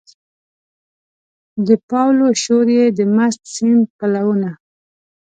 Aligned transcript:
د 1.67 1.69
پاولو 1.89 2.27
شور 2.43 2.67
یې 2.77 2.85
د 2.97 2.99
مست 3.15 3.41
سیند 3.55 3.83
پلونه 3.97 4.49